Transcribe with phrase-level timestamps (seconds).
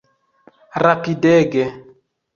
[0.83, 1.67] Rapidege!